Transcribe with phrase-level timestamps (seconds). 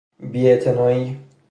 [0.31, 1.17] بی اعتنایی